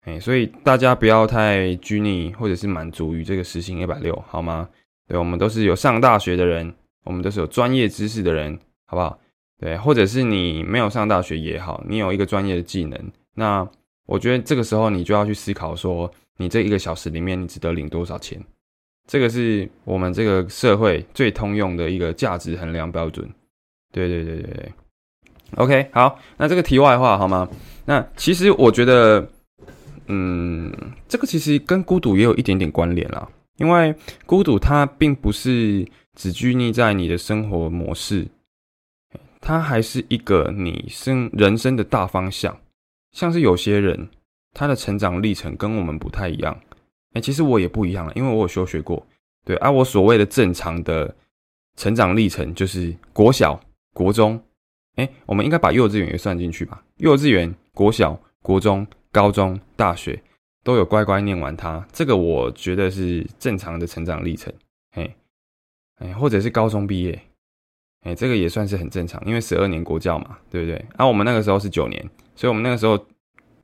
[0.05, 4.69] 哎，所以大家不要太拘泥，或者是满足于这个时薪一百六，好吗？
[5.07, 6.71] 对，我们都是有上大学的人，
[7.05, 9.17] 我们都是有专业知识的人，好不好？
[9.57, 12.99] 对，或者是你没有上大学也好，你有一个专业的技能，
[13.35, 13.65] 那
[14.05, 18.37] 我觉得这个时候你就要去思考说，你这一个小时里面你值得领多少钱？
[19.07, 23.29] 这个是我们这个社会最通用的一个价值衡量标准。
[23.93, 24.71] 对对对对对。
[25.57, 27.47] OK，好，那这个题外话好吗？
[27.85, 29.25] 那其实我觉得，
[30.07, 30.73] 嗯，
[31.07, 33.29] 这个其实跟孤独也有一点点关联啦。
[33.57, 38.27] 因为孤独它并不是只拘泥在你的生活模式，
[39.41, 42.57] 它还是一个你生人生的大方向。
[43.11, 44.09] 像是有些人
[44.53, 46.59] 他的成长历程跟我们不太一样，
[47.13, 49.05] 哎，其实我也不一样了，因为我有休学过。
[49.45, 51.13] 对，而我所谓的正常的
[51.77, 53.59] 成长历程就是国小、
[53.93, 54.41] 国中。
[54.95, 56.81] 哎，我们应该把幼稚园也算进去吧？
[56.97, 60.21] 幼稚园、国小、国中、高中、大学
[60.63, 64.53] 都有乖乖念完它，这个我觉得是正常的成长历程。
[65.97, 67.19] 哎，或者是高中毕业，
[68.01, 70.85] 哎，这个也算是很正常，因为十二年国教嘛，对不对？
[70.97, 72.99] 啊，我们那个时候是九年，所以我们那个时候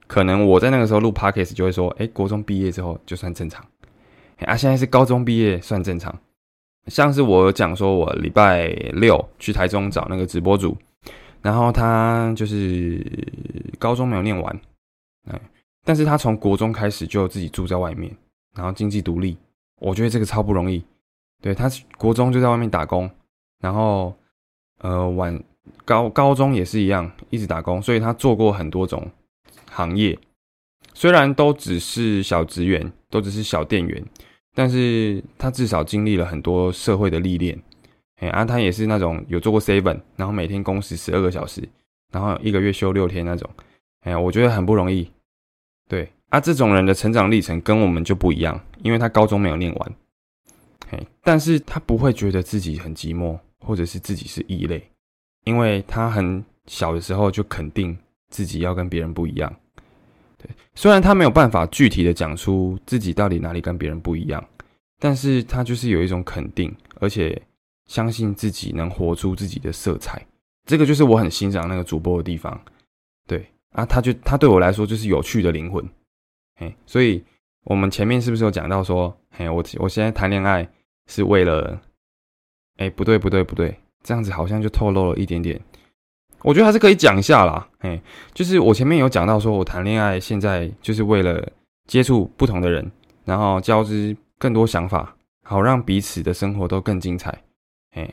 [0.07, 3.65] 可能我在那个时候录 podcast 就会说，哎，国中毕业之后就算正常。
[4.39, 6.17] 啊，现在是高中毕业算正常，
[6.87, 10.75] 像是我讲说我礼拜六去台中找那个直播组。
[11.43, 13.03] 然后他就是
[13.79, 14.61] 高中没有念完，
[15.27, 15.41] 哎，
[15.83, 18.15] 但是他从国中开始就自己住在外面，
[18.55, 19.35] 然后经济独立，
[19.79, 20.83] 我觉得这个超不容易。
[21.41, 23.09] 对他国中就在外面打工，
[23.59, 24.15] 然后
[24.79, 25.43] 呃晚
[25.83, 29.09] 高高中也是一样，一直打工，所以他做过很多种
[29.69, 30.17] 行业，
[30.93, 34.03] 虽然都只是小职员，都只是小店员，
[34.53, 37.59] 但是他至少经历了很多社会的历练。
[38.17, 41.67] 哎，啊，他也是那种有做过 seven，然后每天工时十二个小时，
[42.11, 43.49] 然后一个月休六天那种。
[44.01, 45.09] 哎呀，我觉得很不容易。
[45.89, 49.91] 对，啊，这种人的成长历程跟我们就不一样，因为他高中没有念完。
[50.91, 54.85] 嘿，但是他不会觉得自己很寂寞，或者是自己是异类，
[55.45, 57.97] 因为他很小的时候就肯定
[58.29, 59.51] 自己要跟别人不一样。
[60.37, 64.45] 对，虽然他没有办法具体的讲出自己到底哪里跟别人不一样，
[64.99, 67.41] 但是他就是有一种肯定，而且。
[67.87, 70.25] 相信自己能活出自己的色彩，
[70.65, 72.57] 这个就是我很欣赏那个主播的地方。
[73.27, 75.85] 对啊，他就他对我来说就是有趣的灵魂。
[76.55, 77.21] 嘿，所以
[77.65, 80.65] 我们前面是不是有讲到说，嘿，我我现在谈恋爱
[81.07, 81.81] 是为了，
[82.77, 85.59] 哎，不对不对不对，这样子好像就透露了一点点。
[86.43, 87.69] 我觉得还是可以讲一下啦。
[87.79, 88.01] 哎，
[88.33, 91.47] 就是我前面有讲到说我谈恋爱现在就是为了
[91.87, 92.91] 接触不同的人，
[93.25, 97.43] 然后交织更多想法，好让彼此的生活都更精彩。
[97.91, 98.11] 哎，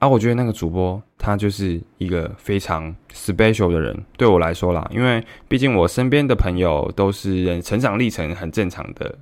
[0.00, 9.16] 啊，我觉得那个主播他就是一个非常 special 的人，对我来说啦，因为毕竟我身边的朋友都是人成长历程很正常的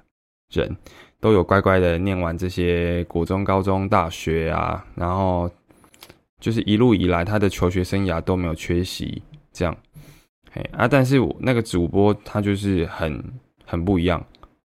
[0.54, 0.74] 人，
[1.20, 5.50] 都有乖乖的念完这些国中、高中、大学啊，然后
[6.40, 9.76] 就是一路以来他的求学生涯都没有缺席，这样，
[10.52, 13.22] 哎啊，但是我那个主播他就是很
[13.64, 14.24] 很不一样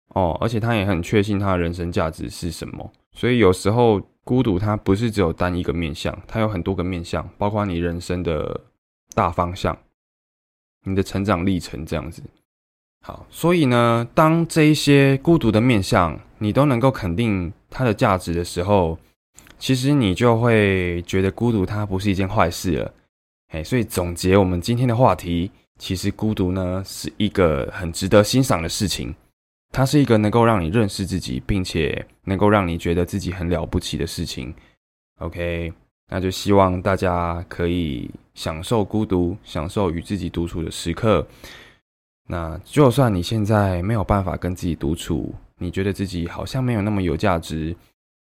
[0.09, 4.01] 哦，而且他也很确信他的人生价值是什么，所以有时候。
[4.25, 8.61] 孤独，它不是只有单一个面相，它有很多个面相，包括你人生的
[9.17, 9.77] 大方向，
[10.85, 12.23] 你的成长历程这样子。
[13.05, 18.97] 好，所以呢，当这一些孤独的面相，你都能够肯定它的价值的时候，
[19.59, 22.95] 其实你就会觉得孤独它不是一件坏事了。
[23.53, 29.13] 哎，所以总结我们今天的话题，其实孤独呢是一个很值得欣赏的事情。
[29.73, 34.55] 它是一个能够让你认识自己，并且能够让你觉得自己很了不起的事情。
[35.19, 35.73] OK，
[36.09, 41.27] 那就希望大家可以享受孤独，享受与自己独处的时刻。
[42.33, 47.77] 那就算你现在没有办法跟自己独处，你觉得自己好像没有那么有价值，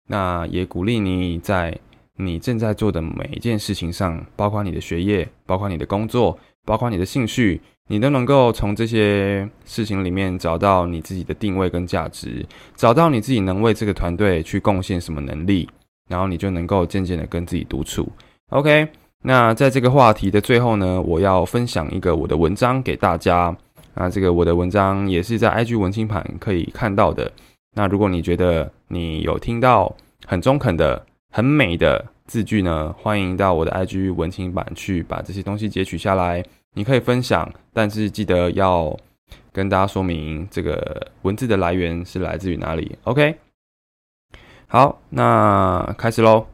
[0.07, 1.77] 那也鼓励你在
[2.15, 6.35] 你正在做的每一件事情上，包括你的学业，包括你的工作，
[6.65, 7.61] 包括你的兴趣。
[7.89, 12.43] 你都能够从这些事情里面找到你自己的定位跟价值，
[12.75, 15.69] 找到你自己能为这个团队去贡献什么能力，
[16.09, 18.11] 然后你就能够渐渐的跟自己独处。
[18.49, 18.87] OK，
[19.21, 23.55] 那在这个话题的最后呢，我要分享一个我的文章给大家。
[23.93, 27.31] 那这个我的文章也是在 IG 文青盘可以看到的。
[27.75, 36.43] 那如果你觉得你有听到很中肯的、很美的字句呢，欢迎到我的 IG 文青版去把这些东西截取下来。
[36.73, 38.97] 你可以分享，但是记得要
[39.51, 42.97] 跟大家说明这个文字的来源是来自于哪里。
[43.03, 43.35] OK，
[44.67, 46.47] 好，那开始喽。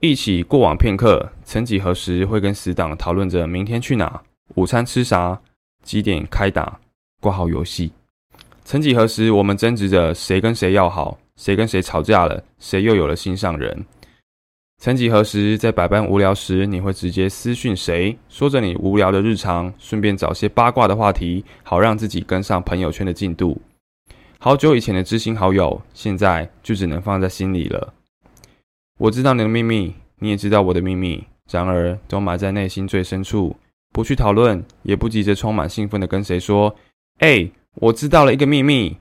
[0.00, 4.22] 一起过往片刻，曾几何时会跟死党讨论着明天去哪、
[4.54, 5.40] 午餐吃啥、
[5.82, 6.78] 几点开打、
[7.20, 7.92] 挂号游戏。
[8.64, 13.84] 曾几何时，我们争执着谁跟谁要好，谁跟谁吵架了，谁又有了心上人。
[14.78, 23.60] 曾几何时，在百般无聊时，你会直接私讯谁，说着你无聊的日常，顺便找些八卦的话题，好让自己跟上朋友圈的进度。
[24.38, 27.94] 好久以前的知心好友，现在就只能放在心里了。
[28.98, 33.54] 我知道你的秘密，你也知道我的秘密，然而都埋在内心最深处，
[33.92, 36.74] 不去讨论，也不急着充满兴奋的跟谁说
[37.20, 38.96] ：“哎，我知道了一个秘密。”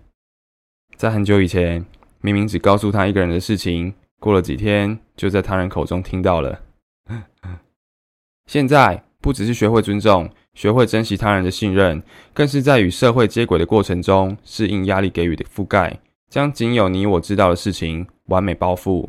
[0.98, 1.84] 在很久以前，
[2.20, 6.60] 明明只告诉他一个人的事情，过了几天，就在他人口中听到了。
[8.46, 19.08] 现在不只是学会尊重，学会珍惜他人的信任，更是在与社会接轨的过程中，适应压力给予的覆盖，将仅有你我知道的事情完美包覆。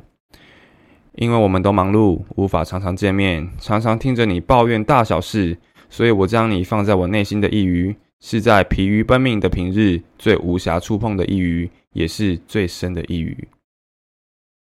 [1.16, 5.59] 因为我们都忙碌，无法常常见面，常常听着你抱怨大小事，
[5.93, 13.47] 所以我将你放在我内心的一隅，是在疲于奔命的平日最无暇触碰的一隅，也是最深的一隅。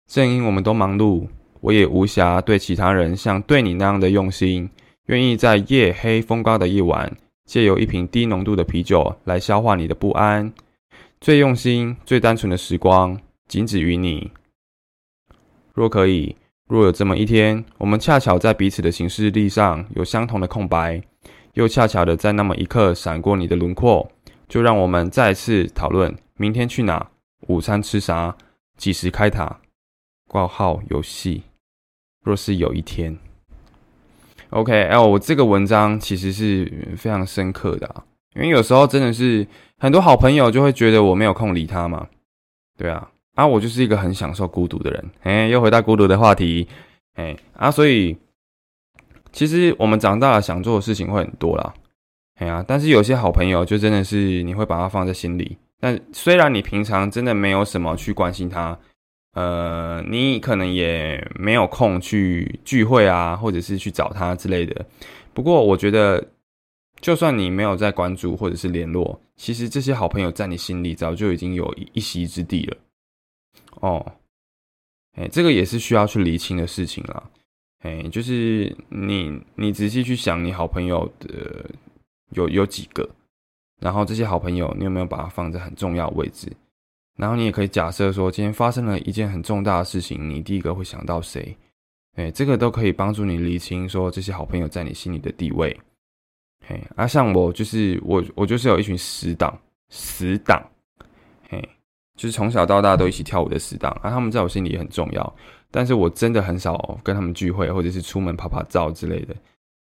[0.08, 1.30] 正因我们都忙碌，
[1.62, 4.70] 我也无暇对其他人像对你那样的用心，
[5.06, 7.16] 愿意在夜黑风高的夜晚，
[7.46, 10.52] 借由一瓶低浓度的啤酒来消化你的不安。
[11.22, 13.18] 最用心、最单纯的时光，
[13.48, 14.30] 仅止于你。
[15.74, 16.36] 若可以。
[16.72, 21.02] 若有这么一天，我们恰巧在彼此的行事历上有相同的空白，
[21.56, 24.10] 又恰巧的在那么一刻闪过你的轮廓，
[24.48, 27.12] 就让我们再次讨论明天去哪，
[27.48, 28.38] 午餐吃啥，
[28.78, 29.60] 几时开塔，
[30.30, 31.44] 挂号游戏。
[32.24, 33.18] 若是有一天
[34.52, 38.06] ，OK，哎，我这个文章其实是非常深刻的啊，
[38.36, 39.46] 因为有时候真的是
[39.78, 42.08] 很多好朋友就会觉得我没有空理他嘛，
[42.78, 43.12] 对啊。
[43.36, 46.68] 啊，我就是一个很享受孤独的人，哎，又回到孤独的话题，
[47.14, 48.16] 哎，啊，所以
[49.32, 51.74] 其实我们长大了想做的事情会很多啦，
[52.36, 58.78] 哎呀，但是有些好朋友就真的是你会把他放在心里，但虽然你平常真的没有什么去关心他，
[59.34, 64.86] 呃，你可能也没有空去聚会啊，或者是去找他之类的，
[65.34, 66.22] 不过我觉得，
[67.00, 72.78] 就算你没有在关注或者是联络，其实这些好朋友在你心里早就已经有一席之地了。
[73.80, 74.14] 哦，
[75.14, 77.30] 哎，这个也是需要去厘清的事情啦。
[77.80, 81.70] 哎，就是你，你仔细去想，你好朋友的
[82.32, 83.10] 有有几个，
[83.80, 86.52] 然后这些好朋友，你有没有把它放在很重要位置？
[87.18, 91.56] 然后你也可以假设说，今天发生了一件很重大的事情，你第一个会想到谁？
[92.16, 95.76] 哎，这个都可以帮助你厘清说这些好朋友在你心里的地位。
[96.68, 99.60] 嘿，啊，像我就是我，我就是有一群死党，
[99.90, 100.64] 死党，
[102.22, 105.36] 就是从小到大都一起跳舞的死党啊，他们在我心里也很重要。
[105.72, 109.36] 但是我真的很少跟他们聚会，或者是出门拍拍照之类的，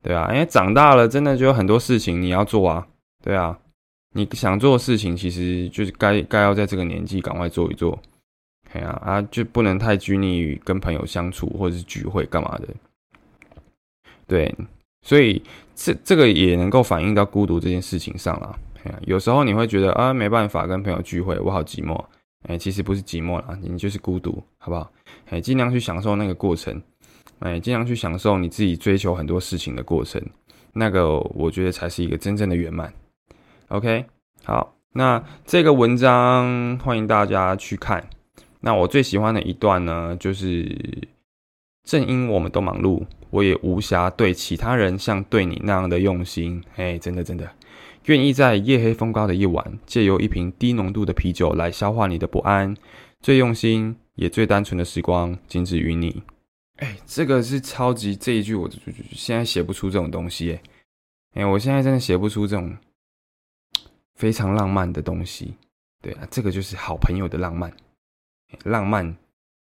[0.04, 2.86] 对啊，因为长大了，真的就有很多事情你要做啊，
[3.24, 3.58] 对啊，
[4.14, 7.98] 你想做的事情，其实就是该该要在这个年纪赶快做一做，
[8.74, 12.68] 哎呀啊，就不能太拘泥于跟朋友相处或者是聚会干嘛的，
[14.28, 14.54] 对，
[15.02, 15.42] 所以
[15.74, 18.56] 这这个也能够反映到孤独这件事情上了。
[18.84, 22.00] 哎呀，有时候你会觉得啊，没办法跟朋友聚会，我好寂寞。
[22.48, 24.90] 哎，其实不是寂寞啦，你就是孤独，好不好？
[25.30, 26.82] 哎，尽量去享受那个过程，
[27.40, 30.22] 哎，尽量去享受你自己追求很多事情的过程，
[30.74, 32.94] 那个我觉得才是一个真正的圆满。
[33.68, 34.06] OK，
[34.46, 38.08] 好，那这个文章欢迎大家去看。
[38.62, 41.08] 那我最喜欢的一段呢，就是
[41.84, 46.64] 正因我们都忙碌，我也无暇对其他人像对你那样的用心。
[46.78, 47.50] 哎，真的真的。
[48.06, 52.76] 愿意在夜黑风高的夜晚，借由一瓶低浓度的啤酒来消化你的不安，
[53.20, 56.24] 最用心也最单纯的时光，仅止于你。
[56.78, 58.70] 哎，这个是超级这一句，我
[59.12, 60.54] 现在写不出这种东西。
[60.54, 60.62] 哎，
[61.42, 62.76] 哎，我现在真的写不出这种
[64.16, 65.54] 非常浪漫的东西。
[66.02, 67.72] 对啊，这个就是好朋友的浪漫。
[68.64, 69.16] 浪漫，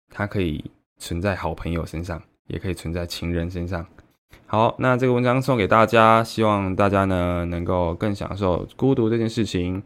[0.09, 0.65] 它可以
[0.99, 3.85] 存在好朋友身上，也可以存在情人身上。
[4.47, 9.83] 好，那这个文章送给大家，希望大家呢能够更享受孤独这件事情。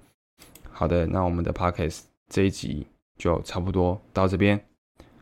[0.70, 2.86] 好的，那我们的 podcast 这一集
[3.18, 4.58] 就差不多到这边。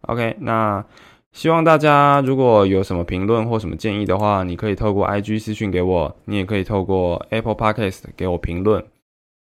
[0.02, 0.84] OK，那
[1.32, 8.84] 希望大家如果有什么评论或什么建议的话，你可以透过 IG 私讯给我，你也可以透过 Apple Podcast 给我评论，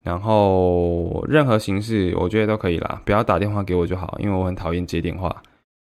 [0.03, 5.43] 然后任何形式我觉得都可以啦，不要打电话给我就好，因为我很讨厌接电话。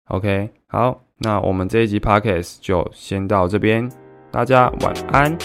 [0.08, 1.03] OK，好。
[1.20, 3.90] 那我们这一集 podcast 就先到这边，
[4.32, 5.38] 大家晚安。